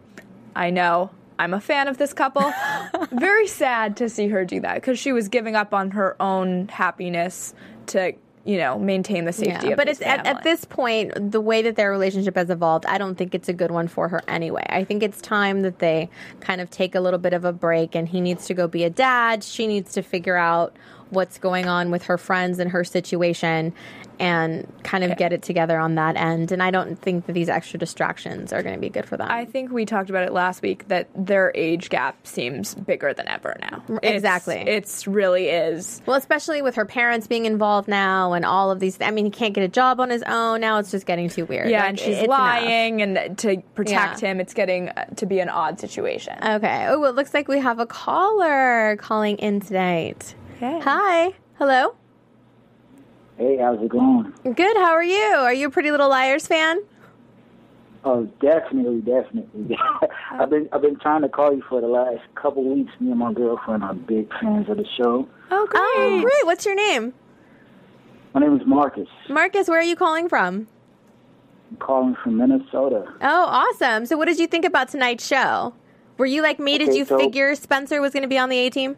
[0.56, 2.52] I know, I'm a fan of this couple.
[3.12, 6.67] Very sad to see her do that because she was giving up on her own
[6.67, 7.54] happiness
[7.88, 11.62] to, you know, maintain the safety of but it's at, at this point, the way
[11.62, 14.65] that their relationship has evolved, I don't think it's a good one for her anyway.
[14.69, 17.95] I think it's time that they kind of take a little bit of a break,
[17.95, 19.43] and he needs to go be a dad.
[19.43, 20.76] She needs to figure out
[21.10, 23.73] what's going on with her friends and her situation
[24.20, 26.52] and kind of get it together on that end.
[26.52, 29.28] And I don't think that these extra distractions are going to be good for them.
[29.30, 33.28] I think we talked about it last week that their age gap seems bigger than
[33.28, 33.84] ever now.
[34.02, 34.56] It's- Exactly.
[34.56, 36.02] It's really is.
[36.06, 38.98] well, especially with her parents being involved now and all of these.
[39.02, 40.80] I mean, he can't get a job on his own now.
[40.80, 41.70] It's just getting too weird.
[41.70, 42.40] Yeah, Like, and she's it's enough.
[42.40, 44.30] lying, and to protect Yeah.
[44.32, 46.34] him, it's getting uh, to be an odd situation.
[46.44, 46.88] Okay.
[46.90, 50.34] Oh, it looks like we have a caller calling in tonight.
[50.58, 50.80] Okay.
[50.80, 51.34] Hi.
[51.60, 51.96] Hello.
[53.38, 54.34] Hey, how's it going?
[54.43, 54.78] Good.
[54.78, 55.23] How are you?
[55.38, 56.80] Are you a Pretty Little Liars fan?
[58.04, 59.78] Oh, definitely, definitely.
[60.30, 60.43] Oh.
[60.43, 62.91] I've been I've been trying to call you for the last couple weeks.
[63.00, 65.28] Me and my girlfriend are big fans of the show.
[65.50, 65.82] Oh, great.
[65.84, 66.45] Oh, great.
[66.45, 67.13] What's your name?
[68.34, 69.08] My name is Marcus.
[69.30, 70.67] Marcus, where are you calling from?
[71.71, 73.06] I'm calling from Minnesota.
[73.21, 74.06] Oh, awesome.
[74.06, 75.73] So, what did you think about tonight's show?
[76.17, 76.78] Were you like me?
[76.78, 78.95] Did you so- figure Spencer was going to be on the A team?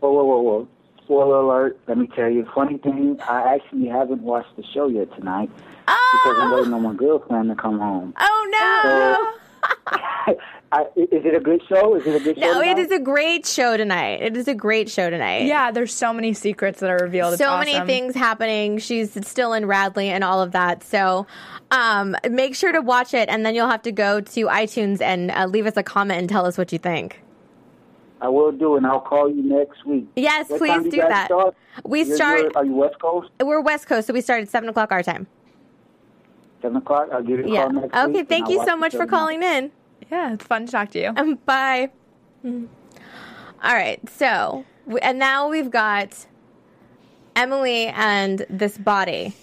[0.00, 0.68] Whoa, whoa, whoa, whoa!
[1.06, 1.78] Spoiler alert!
[1.88, 2.46] Let me tell you.
[2.54, 6.82] Funny thing, I actually haven't watched the show yet tonight because I'm Oh, waiting on
[6.82, 8.12] my girlfriend to come home.
[8.18, 10.34] oh no.
[10.72, 11.94] I, is it a good show?
[11.94, 12.40] Is it a good show?
[12.42, 12.78] No, it tonight?
[12.80, 14.20] is a great show tonight.
[14.20, 15.46] It is a great show tonight.
[15.46, 17.34] Yeah, there's so many secrets that are revealed.
[17.34, 18.78] It's so many things happening.
[18.78, 20.82] She's still in Radley and all of that.
[20.82, 21.26] So
[21.70, 25.30] um, make sure to watch it, and then you'll have to go to iTunes and
[25.30, 27.22] uh, leave us a comment and tell us what you think.
[28.20, 30.06] I will do, and I'll call you next week.
[30.16, 31.26] Yes, What please time do that.
[31.26, 31.54] Start?
[31.84, 32.38] We You're- start.
[32.40, 33.30] you're- are you West Coast?
[33.42, 35.26] We're West Coast, so we start at seven o'clock our time.
[36.62, 37.08] Seven o'clock.
[37.12, 37.62] I'll give you a Yeah.
[37.64, 37.94] call next week.
[38.16, 38.22] Okay.
[38.24, 39.70] Thank you so much for calling in.
[40.10, 41.12] Yeah, it's fun to talk to you.
[41.16, 41.90] Um, bye.
[42.44, 44.00] All right.
[44.08, 44.64] So,
[45.02, 46.26] and now we've got
[47.34, 49.34] Emily and this body.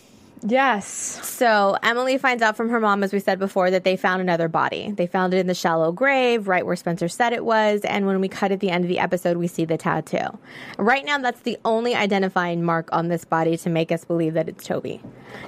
[0.45, 0.85] Yes.
[1.25, 4.47] So Emily finds out from her mom, as we said before, that they found another
[4.49, 4.91] body.
[4.91, 7.81] They found it in the shallow grave, right where Spencer said it was.
[7.85, 10.37] And when we cut at the end of the episode, we see the tattoo.
[10.77, 14.49] Right now, that's the only identifying mark on this body to make us believe that
[14.49, 15.01] it's Toby.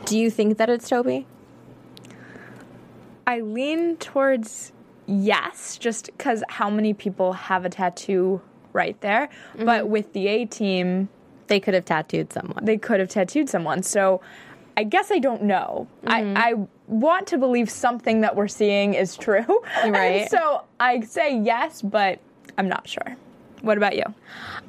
[0.05, 1.27] Do you think that it's Toby?
[3.27, 4.71] I lean towards
[5.07, 9.29] yes, just because how many people have a tattoo right there.
[9.55, 9.65] Mm-hmm.
[9.65, 11.09] But with the A team,
[11.47, 12.63] They could have tattooed someone.
[12.65, 13.83] they could have tattooed someone.
[13.83, 14.21] So
[14.77, 15.87] I guess I don't know.
[16.05, 16.37] Mm-hmm.
[16.37, 16.53] I, I
[16.87, 19.45] want to believe something that we're seeing is true.
[19.85, 20.29] Right.
[20.29, 22.19] So I say yes, but
[22.57, 23.15] I'm not sure.
[23.61, 24.03] What about you?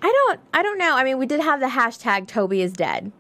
[0.03, 0.41] I don't.
[0.55, 0.95] I don't know.
[0.95, 3.13] I mean, we did have the hashtag Toby is dead.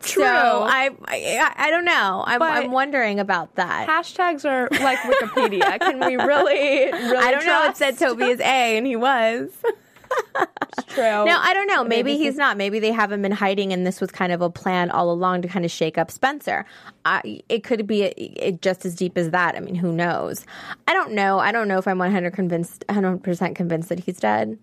[0.00, 0.24] True.
[0.24, 2.24] So I, I, I don't know.
[2.26, 3.88] I'm, I'm wondering about that.
[3.88, 5.78] Hashtags are like Wikipedia.
[5.80, 7.16] Can we really, really?
[7.16, 7.64] I don't know.
[7.68, 9.50] It said Toby is A, and he was.
[10.88, 11.24] True.
[11.24, 11.82] No, I don't know.
[11.82, 12.56] Maybe Maybe he's not.
[12.56, 15.48] Maybe they haven't been hiding, and this was kind of a plan all along to
[15.48, 16.64] kind of shake up Spencer.
[17.04, 19.56] I, it could be it, just as deep as that.
[19.56, 20.46] I mean, who knows?
[20.86, 21.38] I don't know.
[21.38, 24.58] I don't know if I'm 100 convinced, 100 percent convinced that he's dead.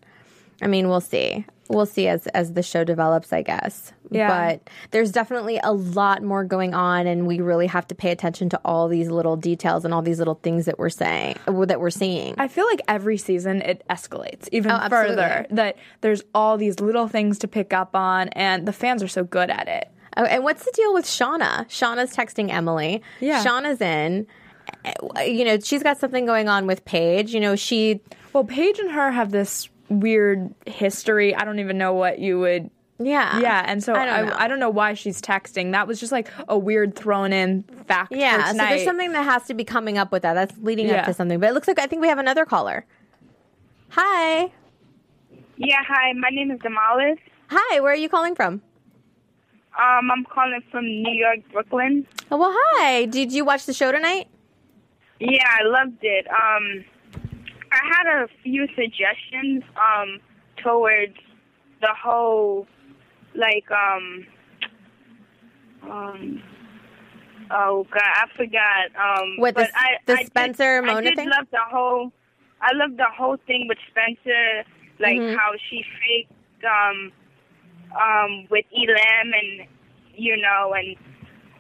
[0.62, 1.46] I mean, we'll see.
[1.70, 3.94] We'll see as as the show develops, I guess.
[4.10, 4.28] Yeah.
[4.28, 8.50] But there's definitely a lot more going on, and we really have to pay attention
[8.50, 11.90] to all these little details and all these little things that we're saying that we're
[11.90, 12.36] seeing.
[12.38, 15.46] I feel like every season it escalates even Oh, further.
[15.50, 19.24] That there's all these little things to pick up on, and the fans are so
[19.24, 19.90] good at it.
[20.18, 21.66] Oh, and what's the deal with Shauna?
[21.70, 23.02] Shauna's texting Emily.
[23.22, 23.46] Yeah.
[23.46, 24.28] Shauna's in.
[25.26, 27.34] You know, she's got something going on with Paige.
[27.34, 28.02] You know, she.
[28.34, 31.36] Well, Paige and her have this weird history.
[31.36, 32.70] I don't even know what you would.
[33.00, 33.40] Yeah.
[33.40, 34.36] Yeah, and so I I don't know.
[34.38, 35.72] I, don't know why she's texting.
[35.72, 38.12] That was just like a weird thrown in fact.
[38.12, 38.52] Yeah.
[38.52, 40.34] for So there's something that has to be coming up with that.
[40.34, 41.40] That's leading up to something.
[41.40, 42.86] But it looks like I think we have another caller.
[43.90, 44.52] Hi.
[45.58, 46.14] Yeah, hi.
[46.14, 47.18] My name is Damalis.
[47.50, 47.80] Hi.
[47.80, 48.62] Where are you calling from?
[49.80, 52.06] Um, I'm calling from New York, Brooklyn.
[52.30, 53.06] Oh, well, hi.
[53.06, 54.28] Did you watch the show tonight?
[55.20, 56.28] Yeah, I loved it.
[56.28, 56.84] Um,
[57.72, 60.20] I had a few suggestions um
[60.64, 61.16] towards
[61.82, 62.68] the whole
[63.36, 64.26] like um
[65.84, 66.44] um
[67.52, 71.30] oh god I forgot um What, the I, the I did- Spencer I did thing?
[71.38, 72.12] love the whole
[72.62, 74.64] I love the whole thing with Spencer
[75.00, 75.36] like Mm-hmm.
[75.36, 77.12] how she faked um
[78.00, 79.68] um with Elam and
[80.16, 80.96] you know and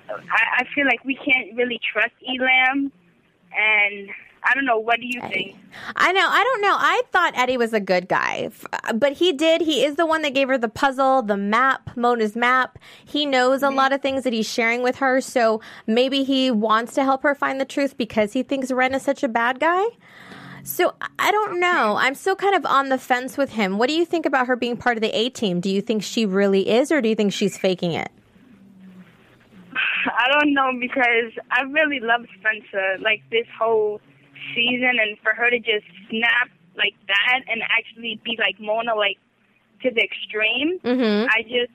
[0.10, 2.92] I, I feel like we can't really trust Elam
[3.56, 4.10] and
[4.44, 5.56] I don't know what do you think
[5.96, 6.28] I know.
[6.28, 6.76] I don't know.
[6.78, 8.50] I thought Eddie was a good guy,
[8.94, 9.62] but he did.
[9.62, 12.78] He is the one that gave her the puzzle, the map, Mona's map.
[13.06, 13.78] He knows a mm-hmm.
[13.78, 15.22] lot of things that he's sharing with her.
[15.22, 19.02] So maybe he wants to help her find the truth because he thinks Wren is
[19.02, 19.86] such a bad guy.
[20.64, 21.96] So I- I don't know.
[21.98, 23.78] I'm still kind of on the fence with him.
[23.78, 25.62] What do you think about her being part of the A team?
[25.62, 28.12] Do you think she really is, or do you think she's faking it?
[29.74, 34.02] I don't know because I really love Spencer like this whole
[34.56, 39.18] season, and for her to just snap like that and actually be like Mona, like
[39.84, 40.80] to the extreme.
[40.84, 41.28] Mhm.
[41.30, 41.72] I just,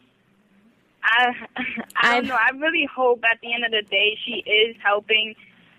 [1.02, 1.34] I,
[1.96, 2.36] I don't know.
[2.40, 5.34] I really hope at the end of the day she is helping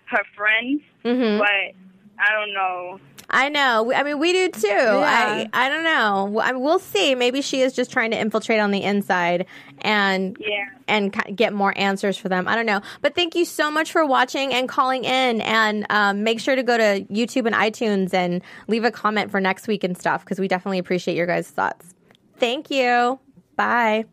[0.05, 1.39] her friends, Mhm.
[1.39, 1.75] but
[2.19, 2.99] I don't know.
[3.29, 3.91] I know.
[3.93, 4.67] I mean, we do too.
[4.69, 6.39] I I don't know.
[6.39, 7.13] I mean, we'll see.
[7.13, 9.45] Maybe she is just trying to infiltrate on the inside
[9.81, 10.65] and Yeah.
[10.87, 12.47] and get more answers for them.
[12.47, 12.81] I don't know.
[13.01, 15.41] But thank you so much for watching and calling in.
[15.41, 19.41] And um, make sure to go to YouTube and iTunes and leave a comment for
[19.41, 21.93] next week and stuff because we definitely appreciate your guys' thoughts.
[22.39, 23.19] Thank you.
[23.57, 24.05] Bye.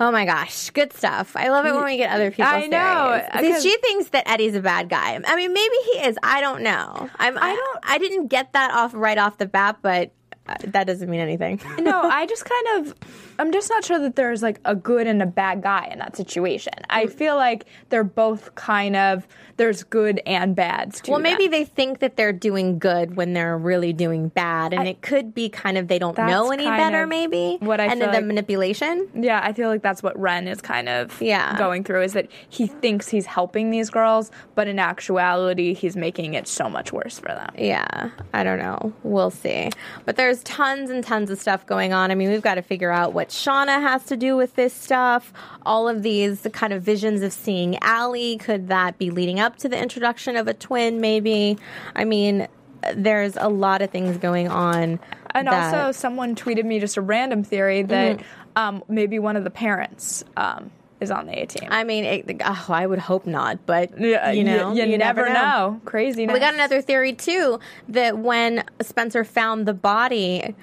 [0.00, 1.36] Oh my gosh, good stuff.
[1.36, 2.46] I love it when we get other people.
[2.46, 5.20] I know, See, she thinks that Eddie's a bad guy.
[5.24, 6.16] I mean, maybe he is.
[6.22, 7.08] I don't know.
[7.18, 7.78] I'm, I don't.
[7.84, 10.12] I didn't get that off right off the bat, but
[10.46, 11.60] uh, that doesn't mean anything.
[11.78, 12.94] no, I just kind of,
[13.38, 16.16] I'm just not sure that there's like a good and a bad guy in that
[16.16, 16.72] situation.
[16.90, 17.12] I mm.
[17.12, 19.26] feel like they're both kind of,
[19.56, 21.52] there's good and bads to Well, maybe them.
[21.52, 25.48] they think that they're doing good when they're really doing bad, and it could be
[25.48, 27.58] kind of they don't know any better, maybe.
[27.60, 29.08] what I and feel the like- manipulation.
[29.14, 31.56] Yeah, I feel like that's what Wren is kind of Yeah.
[31.56, 36.34] going through is that he thinks he's helping these girls, but in actuality, he's making
[36.34, 37.50] it so much worse for them.
[37.56, 38.92] Yeah, I don't know.
[39.02, 39.70] We'll see.
[40.04, 42.10] But there's tons and tons of stuff going on.
[42.10, 45.32] I mean, we've got to figure out what Shauna has to do with this stuff.
[45.64, 48.36] All of these kind of visions of seeing Allie.
[48.38, 51.58] Could that be leading up to the introduction of a twin, maybe?
[51.94, 52.48] I mean,
[52.94, 55.00] there's a lot of things going on.
[55.34, 58.22] And that- also, someone tweeted me just a random theory that Mhm.
[58.56, 60.70] um, maybe one of the parents um,
[61.00, 61.68] is on the A team.
[61.72, 65.80] I mean, it, oh, I would hope not, but you know, you, you never know.
[65.84, 66.26] Crazy.
[66.26, 67.58] We got another theory too
[67.88, 70.54] that when Spencer found the body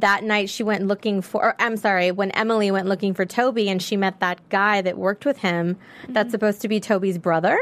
[0.00, 1.42] that night, she went looking for.
[1.42, 4.98] Or, I'm sorry, when Emily went looking for Toby, and she met that guy that
[4.98, 5.76] worked with him.
[6.08, 6.30] That's mm-hmm.
[6.32, 7.58] supposed to be Toby's brother.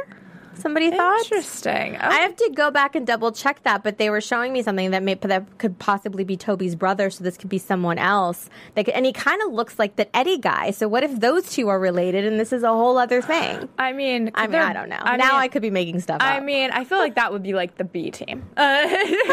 [0.54, 1.96] Somebody thought interesting.
[1.96, 4.90] I have to go back and double check that, but they were showing me something
[4.90, 7.10] that may that could possibly be Toby's brother.
[7.10, 8.48] So this could be someone else.
[8.74, 10.70] That could, and he kind of looks like that Eddie guy.
[10.70, 13.68] So what if those two are related, and this is a whole other thing?
[13.78, 14.98] I mean, I mean, I don't know.
[15.00, 16.22] I now mean- I could be making stuff Up.
[16.22, 18.44] I mean, I feel like that would be like the B team.
[18.56, 18.86] Uh,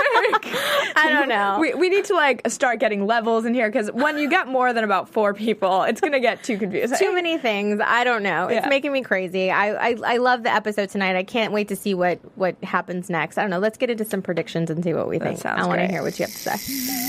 [0.03, 1.57] I don't know.
[1.59, 4.73] We, we need to like start getting levels in here because when you get more
[4.73, 6.97] than about four people, it's gonna get too confusing.
[6.97, 7.79] Too many things.
[7.83, 8.47] I don't know.
[8.47, 8.69] It's Yeah.
[8.69, 9.51] making me crazy.
[9.51, 11.08] I, I I love the episode tonight.
[11.17, 13.37] I can't wait to see what what happens next.
[13.37, 13.59] I don't know.
[13.59, 15.39] Let's get into some predictions and see what we think.
[15.39, 16.99] sounds I want to hear what you have to say.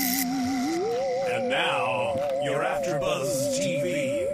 [1.31, 4.27] And now, your AfterBuzz TV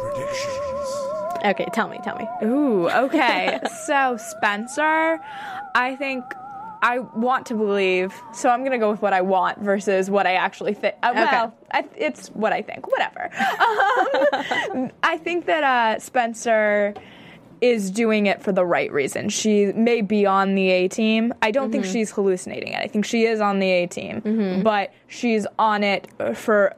[0.00, 1.44] predictions.
[1.44, 2.26] Okay, tell me, tell me.
[2.42, 3.60] Ooh, okay.
[3.86, 5.20] so Spencer,
[5.74, 6.24] I think
[6.84, 8.14] I want to believe.
[8.34, 10.94] So I'm gonna go with what I want versus what I actually think.
[11.02, 12.86] Uh, well, I, it's what I think.
[12.90, 13.30] Whatever.
[14.74, 16.94] Um, I think that uh, Spencer
[17.60, 19.28] is doing it for the right reason.
[19.28, 21.32] She may be on the A team.
[21.42, 21.92] I don't think Mhm.
[21.92, 22.80] she's hallucinating it.
[22.82, 24.62] I think she is on the A team, Mhm.
[24.62, 26.74] but she's on it for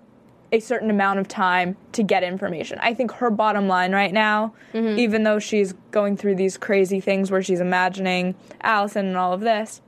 [0.53, 2.79] a certain amount of time to get information.
[2.81, 4.99] I think her bottom line right now, Mm-hmm.
[4.99, 9.41] even though she's going through these crazy things where she's imagining Alison and all of
[9.41, 9.83] this,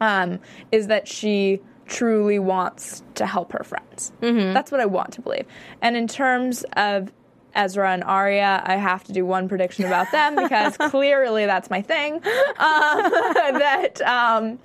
[0.00, 0.38] um,
[0.70, 4.12] is that she truly wants to help her friends.
[4.22, 4.52] Mm-hmm.
[4.54, 5.46] That's what I want to believe.
[5.82, 7.12] And in terms of
[7.54, 11.82] Ezra and Aria, I have to do one prediction about them because clearly that's my
[11.82, 12.14] thing.
[12.14, 12.22] Um,
[12.58, 14.58] that um,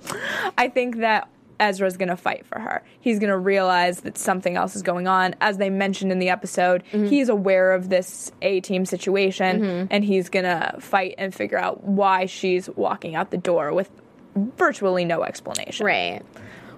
[0.56, 1.28] I think that
[1.60, 2.82] Ezra's going to fight for her.
[3.00, 5.34] He's going to realize that something else is going on.
[5.40, 10.28] As they mentioned in the episode, he's aware of this A team situation and he's
[10.28, 13.90] going to fight and figure out why she's walking out the door with
[14.36, 15.84] virtually no explanation.
[15.84, 16.22] Right.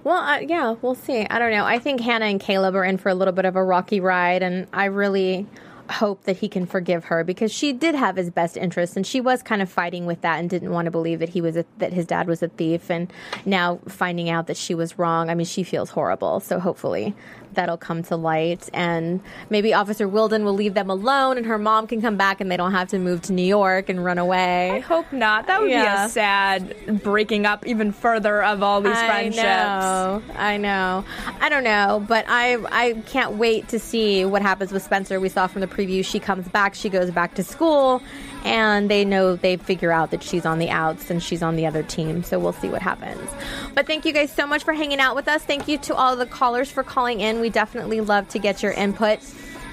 [0.03, 1.27] Well, uh, yeah, we'll see.
[1.29, 1.65] I don't know.
[1.65, 4.41] I think Hanna and Caleb are in for a little bit of a rocky ride,
[4.41, 5.45] and I really
[5.91, 9.21] hope that he can forgive her because she did have his best interest, and she
[9.21, 11.65] was kind of fighting with that and didn't want to believe that he was a,
[11.77, 13.11] that his dad was a thief, and
[13.45, 15.29] now finding out that she was wrong.
[15.29, 16.39] I mean, she feels horrible.
[16.39, 17.13] So hopefully
[17.53, 21.87] that'll come to light, and maybe Officer Wilden will leave them alone, and her mom
[21.87, 24.71] can come back, and they don't have to move to New York and run away.
[24.71, 25.47] I hope not.
[25.47, 26.03] That would Yeah.
[26.03, 29.43] be a sad breaking up even further of all these friendships.
[29.45, 30.21] I know.
[30.37, 31.05] I know.
[31.39, 35.19] I don't know, but I I can't wait to see what happens with Spencer.
[35.19, 38.01] We saw from the preview she comes back, she goes back to school,
[38.43, 41.65] and they know they figure out that she's on the outs and she's on the
[41.65, 42.23] other team.
[42.23, 43.29] So we'll see what happens.
[43.75, 45.43] But thank you guys so much for hanging out with us.
[45.43, 47.39] Thank you to all the callers for calling in.
[47.39, 49.19] We definitely love to get your input.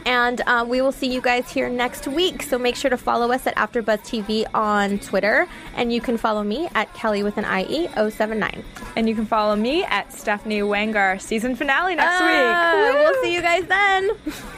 [0.06, 2.42] And um, we will see you guys here next week.
[2.42, 6.42] So make sure to follow us at AfterBuzz TV on Twitter, and you can follow
[6.42, 8.64] me at Kelly with an IE 079.
[8.96, 12.94] And you can follow me at Stephanie Wenger season finale next Ah, week.
[12.94, 14.10] We'll see you guys then.